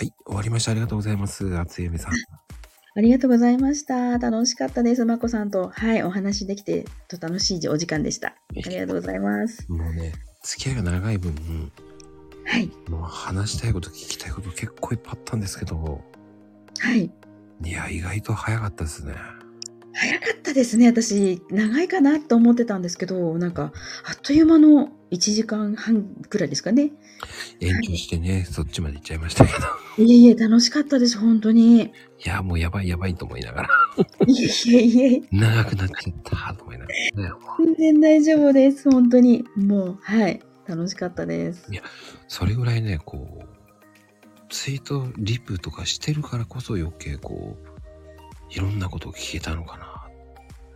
[0.00, 0.70] はい、終わりました。
[0.70, 1.58] ありがとうございます。
[1.58, 2.12] 厚ゆめさん。
[2.94, 4.16] ありがとうございました。
[4.16, 5.04] 楽しかったです。
[5.04, 8.28] まこさんと、はい、お話できて、と楽しいお時間でした。
[8.28, 9.70] ありがとうございます。
[9.70, 11.34] もうね、付き合いが長い分、
[12.46, 16.02] はい、もう話したいこと、聞きたいこと結構いっぱいあったんですけど、
[16.78, 17.12] はい。
[17.62, 19.12] いや、意外と早かったですね。
[19.92, 20.86] 早かったですね。
[20.86, 23.72] 私、長いかなと思ってたんですけど、なんか、
[24.04, 26.92] あっという間の1時間半くらいですかね。
[27.60, 30.04] 延長してね、そっちまで行っちゃいましたけど。
[30.04, 31.82] いえいえ、楽しかったです、本当に。
[31.82, 31.90] い
[32.24, 33.68] や、もうやばいやばいと思いながら、
[34.26, 37.32] いえいえいえ、長くなっちゃったと思いながらね。
[37.58, 39.44] 全然大丈夫です、本当に。
[39.56, 41.68] もう、はい、楽しかったです。
[42.28, 43.60] それぐらいね、こう、
[44.48, 47.69] ツイート、リプとかしてるからこそ余計こう、
[48.50, 49.84] いろんなことを聞けたのかな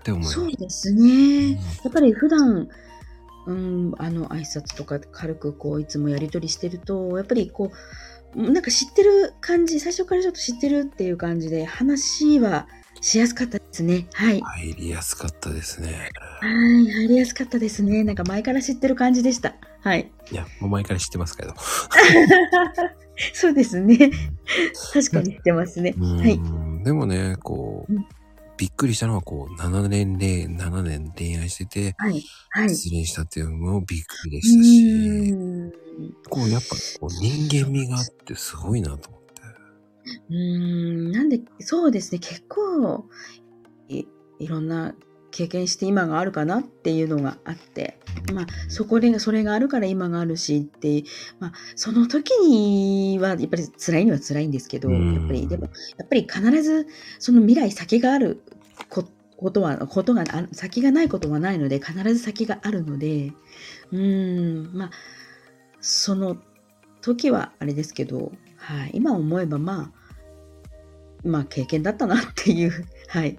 [0.00, 0.34] って思います。
[0.34, 1.52] そうですね。
[1.52, 2.68] やっぱり普段、
[3.46, 7.72] うん、あの挨拶とか軽くこういつもやり取りしてるとやっぱりこ
[8.34, 12.66] うなんか知ってる感じ最初からちょっと知ってるっていう感じで話は
[13.00, 14.06] しやすかったですね。
[14.14, 14.40] はい。
[14.40, 16.10] 入りやすかったですね。
[16.40, 18.02] はい入りやすかったですね。
[18.02, 19.54] なんか前から知ってる感じでした。
[19.82, 20.10] はい。
[20.30, 21.54] いや、もう前から知ってますけど。
[23.34, 24.10] そうですね。
[24.92, 25.94] 確かに知ってますね。
[25.98, 26.16] うん。
[26.18, 28.06] はいでもね、こううん、
[28.56, 32.70] びっくりしたのは、こう、7年で、7年恋愛してて、はいはい。
[32.70, 35.72] 失恋したっていうのもびっくりでうしたし、ーん。
[36.30, 39.32] こう、やっぱ、こう人間味があってすごいなと思って。
[40.30, 43.06] うーん、なんで、そうですね、結構
[43.88, 44.04] い、
[44.38, 44.94] いろんな
[45.34, 47.98] 経験して今があるかなっていうのがあって、
[48.32, 51.02] まあ、そこで、それがあるから今があるしって、
[51.40, 55.14] まあ、その時には、やっぱり辛いには辛いんですけど、うん。
[55.14, 55.64] やっぱり、でも、
[55.96, 56.86] やっぱり必ず、
[57.18, 58.44] その未来先がある
[58.88, 59.04] こ
[59.36, 63.32] ことは、ことがあ、先がないことはないので、必ず先があるので、
[63.90, 64.90] うーん、まあ、
[65.80, 66.36] その
[67.00, 73.36] 時はあれですけど、はい、今思えばまあ、まあ経験だったなっていう、はい、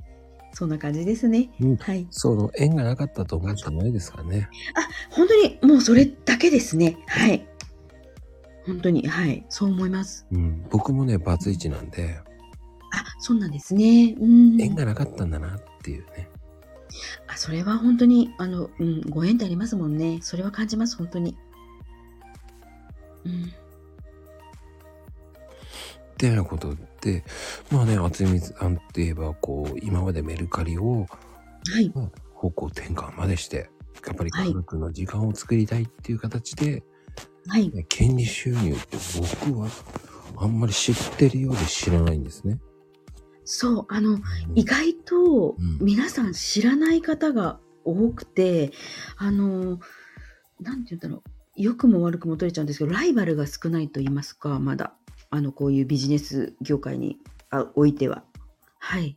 [0.55, 1.49] そんな感じですね。
[1.59, 2.07] うんはい。
[2.11, 4.47] その縁がなかったと思うしかないですからね。
[5.09, 6.97] 本当にもうそれだけですね。
[7.07, 7.45] はい。
[8.65, 10.25] 本当に、はい、そう思います。
[10.31, 12.17] うん、僕もね、バツイチなんで、
[12.93, 14.15] あ、そうなんですね。
[14.17, 14.59] うん。
[14.59, 16.29] 縁がなかったんだなっていうね。
[17.27, 20.19] あ、それは本当に、あの、うん、ご縁ってありますもんね。
[20.21, 21.37] それは感じます、本当に。
[23.25, 23.51] うん。
[26.15, 27.25] ってなことで、
[27.69, 31.05] まあね、厚みさんって言えば、こう、今までメルカリを
[31.71, 31.91] はい。
[32.33, 33.69] 方向転換までして、
[34.07, 36.83] やっぱりはい家族の時間を作りたいっていう形で、
[37.47, 37.69] はい。
[37.69, 38.97] ね権利収入って
[39.43, 39.67] 僕は
[40.37, 42.59] あんまり知ってるようで知らないんですね。
[43.43, 44.21] そう、あの、うん
[44.55, 48.71] 意外とうん皆さん知らない方が多くて、
[49.17, 49.79] あの、
[50.61, 54.95] なんて言うんだろう、良くも悪くも取れちゃうんですけど、ライバルが少ないと言いますか、まだ、
[55.35, 57.17] あの、こういうビジネス業界に
[57.49, 58.23] あおいては。
[58.79, 59.15] はい。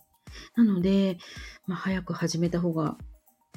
[0.57, 1.19] なので、
[1.67, 2.97] まあ、早く始めた方が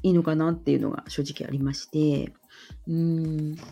[0.03, 2.33] いいのかなっていうのが正直ありまして、
[2.88, 3.63] うーん、や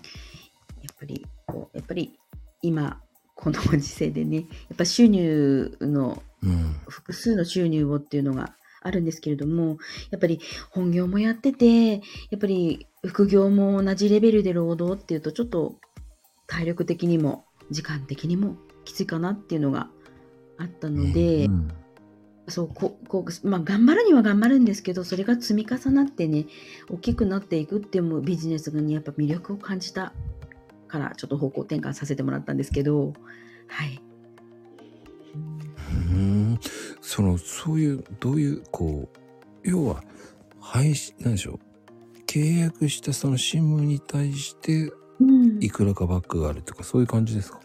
[0.91, 2.17] っぱり、こうやっぱり
[2.61, 3.01] 今、
[3.35, 6.75] このご時世でね、やっぱ収入のうん。
[6.87, 9.77] 複数の収入をっていうのがあるんですけれども、
[10.09, 10.39] やっぱり
[10.71, 11.99] 本業もやってて、や
[12.35, 15.75] っぱり副業も同じレベルで労働っていうと、ちょっと
[16.47, 18.57] 体力的にも時間的にも
[18.89, 19.89] きついかなっていうのが
[20.57, 21.71] あったので、うん
[22.51, 26.47] そうここう、まあ、頑張るには頑張るんですけど、それが積み重なってね、
[26.89, 30.13] 大きくなっていくっていうもビジネスにやっぱ魅力を感じた
[30.87, 33.13] から、ちょっと方向転換させてもらったんですけど、
[33.67, 34.01] はい。
[36.11, 36.59] うん
[37.01, 40.03] その、そういう、どういう、こう、要は、
[40.59, 41.59] 配信、なんでしょう。
[42.25, 47.59] 契約したその新聞に対して、うんいくらかバックがあるとか、そういう感じですか？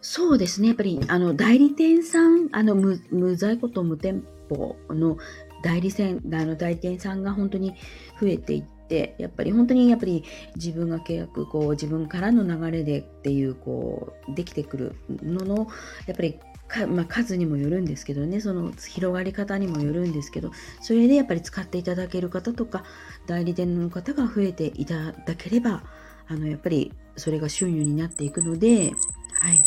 [0.00, 5.18] そうですね、やっぱりあの代理店さん、あの無無在庫と無店舗の
[5.62, 7.74] 代理店あの代理店さんが本当に
[8.20, 10.24] 増えていって、やっぱり本当にやっぱり
[10.56, 15.68] 自分が契約こう自分からの流れでっていうこうできてくるのの
[16.06, 18.40] やっぱりか、まあ、数にもよるんですけどね。
[18.40, 22.84] その広がり方にもよるんですけどそれでやっぱり使っていただける方とか
[23.26, 25.82] 代理店の方が増えていただければ
[26.28, 28.92] あのやっぱりそれが収入になっていくので、
[29.40, 29.64] はい、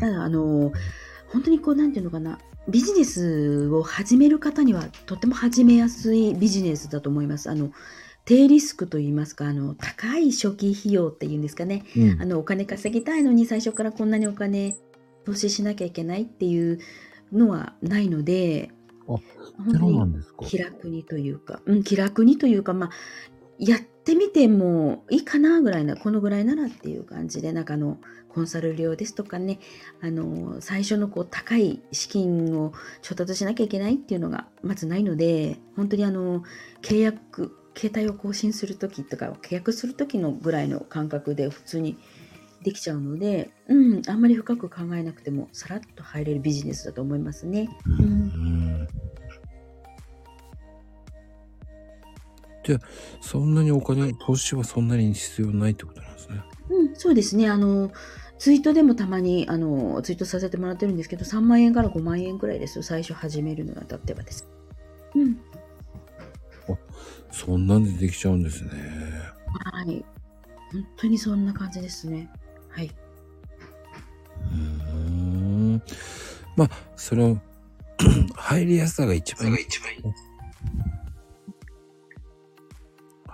[0.00, 0.72] ただあの
[1.28, 2.38] 本当にこうなんていうのかな。
[2.68, 7.48] ビジネスを始める方にはとても始めやすいビジネスだと思います。
[7.48, 7.70] あの
[8.24, 11.84] 低リスクといいますかあの高い初期費用っていうんですかね。
[11.96, 12.20] うん。
[12.20, 14.76] あのお金稼ぎたいのに最初からこんなにお金
[15.24, 16.80] 投資しなきゃいけないっていう
[17.32, 18.70] のはないので
[19.08, 19.22] あ本
[19.72, 22.90] 当に気楽にというか、うん、気楽にというか、まあ、
[23.58, 27.98] やっってみてもいいかなぐらいな、このぐらいならっていう感じで、なんかあの、
[28.28, 29.58] コンサル料ですとかね、
[30.00, 32.72] あの、最初のこう高い資金を
[33.02, 36.44] 調達しなきゃいけないっていうのがまずないので、本当にあの、
[36.82, 41.98] 契約、携帯を更新するときとか、契約するときのぐらいの感覚で普通に
[42.62, 47.68] できちゃうので、うん、あんまり深く考えなくても、さらっと入れるビジネスだと思いますね。
[47.98, 48.45] うん
[53.20, 56.42] そんなにお金、投資はそんなに必要ないってことなんですね。
[56.70, 57.48] うん、そうですね。
[57.48, 57.90] あの、
[58.38, 62.82] ツイートでもたまに、あの、ツイートさせてもらってるんですけど、3万円から5万円くらいですよ。
[62.82, 64.48] 最初始めるのにあたってはです。
[65.14, 65.38] うん。
[67.36, 68.70] そんなんでできちゃうんですね。
[69.72, 70.04] はい。
[70.72, 72.30] 本当にそんな感じですね。
[72.70, 72.90] はい。
[74.52, 75.82] うーん。
[76.56, 77.40] まあ、その、
[78.34, 79.56] 入りやすさが一番いい。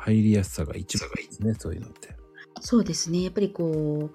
[0.04, 2.16] 入りやすさが一番いいですね、そういうのって。
[2.60, 3.22] そうですね。
[3.22, 4.10] やっぱりこ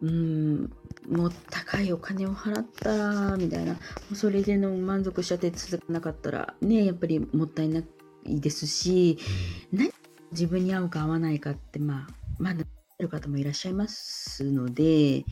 [0.00, 0.70] う、うん、
[1.08, 3.78] もう高いお金を払ったみたいな、も
[4.12, 7.82] うそれでの満足しちゃって続かなかったら、ね、やっぱりもったいな
[8.24, 9.18] いですし、
[10.32, 12.64] 自分に合うか合わないかって、まあ、まだ
[12.98, 15.24] る方もいらっしゃいますので、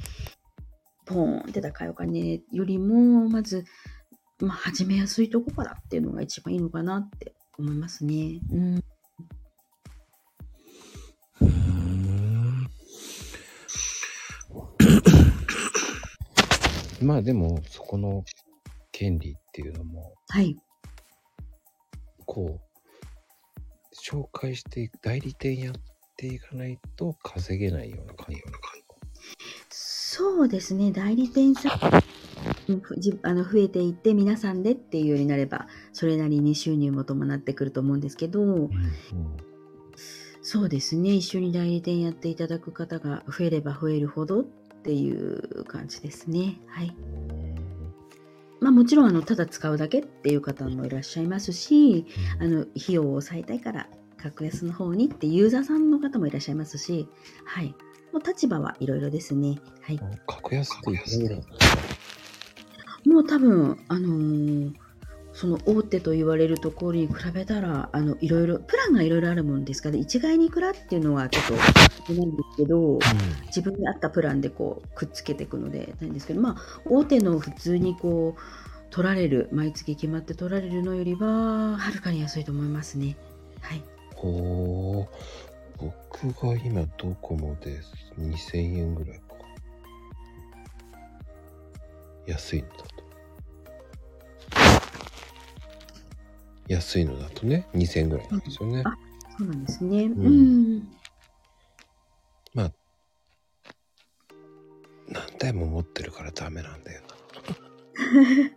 [1.05, 3.65] ポーンって高いお金よりも、まず、
[4.41, 8.41] まあ、始めやすいとこからっていうのが一番いいのかなって思いますね。
[8.53, 8.85] うん。
[17.03, 18.25] まあでも、そこの
[18.93, 20.57] 権利っていうのも、はい。
[22.25, 22.67] こう、
[23.95, 25.75] 紹介していく、代理店やっ
[26.17, 28.43] ていかないと稼げないような感じ。
[29.69, 31.73] そうですね、代理店さん、
[33.23, 38.71] あの増えていって、皆さんでっていうようになれば、それなりに収入も伴ってくると思うんですけど、うん
[40.49, 44.45] そうですね、一緒に代理店やっていただく方が増えれば増えるほどっ
[44.87, 46.61] ていう感じですね。
[46.69, 46.97] はい。
[48.61, 52.07] まあもちろん、あの、ただ使うだけっていう方もいらっしゃいますし、
[52.41, 57.09] あの、費用を抑えたいから、格安の方にってユーザーさんの方もいらっしゃいますし、
[57.45, 57.75] はい。
[58.13, 59.59] もう立場はいろいろですね。
[59.83, 60.01] はい。
[60.27, 61.45] 格安っていくらぐらい
[63.05, 64.86] もう多分、あのー
[65.37, 71.45] その大手と言われるところに比べたら、あの、いろいろ、プランがいろいろあるもんですから、一概にいくらっていうのはちょっ
[72.07, 72.99] と、なんですけど、
[73.49, 78.41] 自分に合ったプランでこう、くっつけていくので、ないんですけど、まあ、大手の普通にこう、
[78.89, 83.15] 取られる、毎月決まって取られるのよりは、はるかに安いと思いますね。
[83.61, 83.83] はい。
[84.15, 85.85] ほう。
[86.19, 87.79] 僕が今ドコモで
[88.19, 89.25] 2000円ぐらいか。
[92.27, 92.96] 安いのだ
[96.69, 98.83] 安いのだとね、2000円ぐらいなんですよね。
[98.85, 98.95] あ
[99.39, 100.09] そうなんですね。
[100.09, 100.89] んうん。
[102.55, 102.73] まあ、
[105.09, 107.07] 何台も持ってるからダメなんだよな。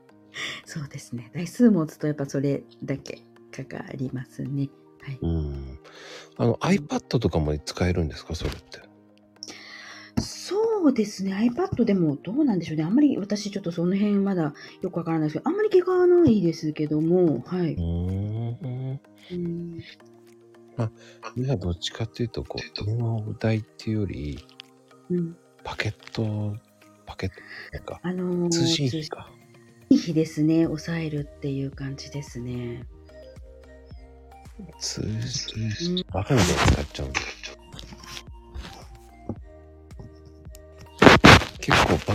[0.65, 1.29] そうですね。
[1.33, 3.21] 台数持つとやっぱそれだけ
[3.51, 4.69] かかりますね。
[5.01, 5.19] はい。
[5.21, 5.79] うん。
[6.37, 8.35] あの、iPad とかも使えるんですか？
[8.35, 8.88] それって。
[10.81, 11.33] そうですね。
[11.33, 12.83] iPad でもどうなんでしょうね。
[12.83, 17.73] あんまり私ちょっとその辺まだよくわからないですけど、あんまり気がないですけども、はい。
[17.73, 18.99] うーん。
[19.29, 19.83] うん、
[21.35, 24.39] 今どっちかっていうと、こう、電話代っていうより、
[25.09, 25.35] うん。
[25.65, 26.55] パケット、
[27.05, 27.35] パケット、
[27.73, 29.29] なんか、あのー通信費か。
[29.91, 30.63] 通信費ですね。
[30.63, 32.87] 抑えるっていう感じですね。
[34.79, 37.19] 通信費、バカみたいに使っちゃうんだ。
[37.19, 37.38] 結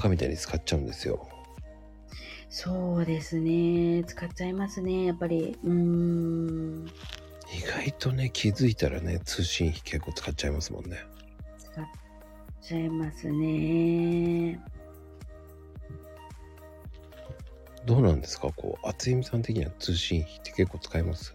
[0.04, 1.28] カみたいに使っちゃうんですよ。
[2.50, 4.04] そうですね。
[4.04, 5.06] 使っちゃいますね。
[5.06, 5.56] やっぱり。
[5.64, 6.87] うーん。
[7.52, 10.99] 意外とね、気づいたらね、通信費結構使っちゃいますもんね。
[11.58, 11.84] 使っ
[12.62, 14.61] ちゃいますね。
[17.87, 18.50] どうなんですか？
[18.56, 21.34] こう、厚みさん的には通信費って結構使います？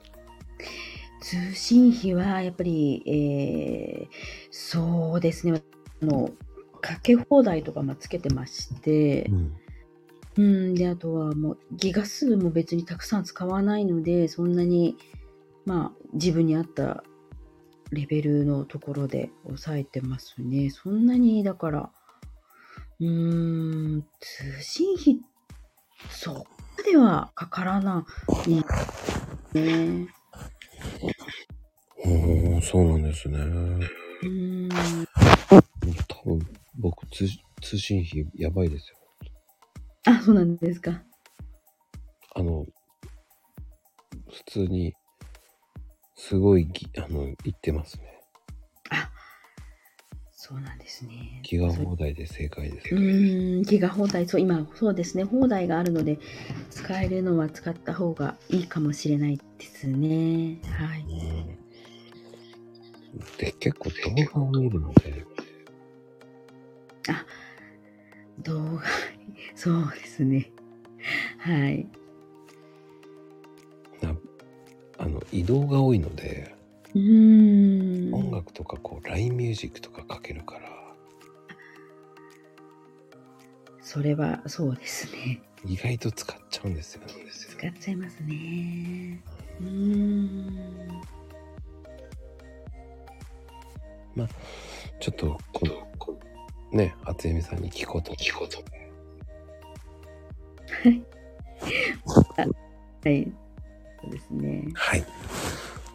[1.22, 4.10] 通信費はやっぱり、えー
[4.52, 5.62] そうですね。
[6.02, 6.30] あの、
[6.82, 9.56] かけ放題とかもつけてまして、ん。
[10.38, 14.96] うん、で、あとはもうギガ数も別にたくさん使わないので、そんなに、
[15.66, 17.04] まあ、自分に合った
[17.92, 20.70] レベルのところで抑えてますね。
[20.70, 21.92] そんなに、だから、
[23.00, 25.20] うーん、通信費、
[26.10, 28.06] そこまではかからな
[28.46, 28.64] いね。
[32.06, 33.38] おー、そうなんですね。
[33.40, 34.70] うーん、
[36.08, 37.28] 多分、僕通、
[37.62, 38.98] 通信費やばいですよ。
[40.06, 41.04] あ、そうなんですか。
[42.36, 42.66] あの、
[44.30, 44.96] 普通に、
[46.16, 48.20] すごいぎ、あの、言ってますね。
[50.42, 51.42] そうなんですね。
[51.44, 52.96] 気が放題で正解です。
[52.96, 56.18] うーん、気が放題、そう、今、そうですね、放題があるので、
[56.72, 60.60] 使えるのは使った方がいいかもしれないですね。
[60.72, 61.06] はい。
[63.38, 65.26] で、結構動画を見るので、
[68.40, 68.84] 動画、
[69.56, 70.52] そうですね。
[71.40, 71.88] はい。
[74.02, 74.16] な
[74.98, 76.56] あの移動が多いので、
[76.94, 78.14] うーん。
[78.14, 80.70] 音楽とかこう LINE ミュージックとかかけるから、
[83.82, 85.42] それは、そうですね。
[85.66, 87.14] 意外と使っちゃうんですよね。
[87.32, 89.22] 使っちゃいますね。
[89.60, 90.70] うーん。
[95.00, 96.19] ちょっとこの
[96.72, 98.64] ね、初音美さんに聞こうと聞こうと。
[103.04, 103.32] はい。
[104.02, 104.68] そうですね。
[104.74, 105.06] はい。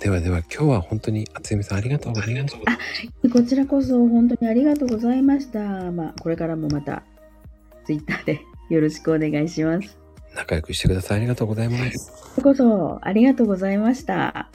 [0.00, 2.54] ではでは今日は本当に厚美さんありがとうございまし
[3.23, 3.31] た。
[3.31, 5.61] こちらこそ本当にありがとうございました。
[5.93, 7.02] まあ、これからもまた、
[7.87, 9.99] ツイッターで よろしくお願いします。
[10.35, 11.19] 仲良くしてください。
[11.19, 12.40] ありがとうございます。
[12.43, 14.50] こそありがとうございました。